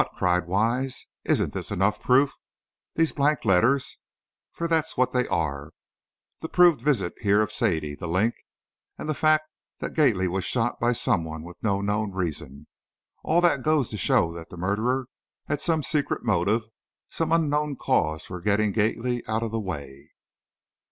cried 0.17 0.47
Wise; 0.47 1.05
"isn't 1.25 1.53
this 1.53 1.69
enough 1.69 2.01
proof? 2.01 2.33
These 2.95 3.11
blank 3.11 3.45
letters, 3.45 3.97
for 4.51 4.67
that's 4.67 4.97
what 4.97 5.13
they 5.13 5.27
are, 5.27 5.69
the 6.39 6.49
proved 6.49 6.81
visit 6.81 7.13
here 7.21 7.39
of 7.39 7.51
Sadie, 7.51 7.93
'The 7.93 8.07
Link,' 8.07 8.33
and 8.97 9.07
the 9.07 9.13
fact 9.13 9.47
that 9.77 9.93
Gately 9.93 10.27
was 10.27 10.43
shot, 10.43 10.79
by 10.79 10.91
someone, 10.91 11.43
with 11.43 11.61
no 11.61 11.81
known 11.81 12.13
reason, 12.13 12.65
all 13.23 13.41
that 13.41 13.61
goes 13.61 13.89
to 13.89 13.97
show 13.97 14.33
that 14.33 14.49
the 14.49 14.57
murderer 14.57 15.05
had 15.45 15.61
some 15.61 15.83
secret 15.83 16.23
motive, 16.25 16.63
some 17.09 17.31
unknown 17.31 17.75
cause 17.75 18.25
for 18.25 18.41
getting 18.41 18.71
Gately 18.71 19.23
out 19.27 19.43
of 19.43 19.51
the 19.51 19.59
way." 19.59 20.09